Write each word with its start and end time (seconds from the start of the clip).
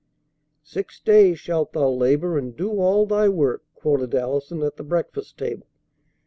"Six 0.63 0.99
days 0.99 1.37
shalt 1.37 1.73
thou 1.73 1.87
labor 1.89 2.35
and 2.35 2.57
do 2.57 2.79
all 2.81 3.05
thy 3.05 3.29
work," 3.29 3.65
quoted 3.75 4.15
Allison 4.15 4.63
at 4.63 4.77
the 4.77 4.83
breakfast 4.83 5.37
table. 5.37 5.67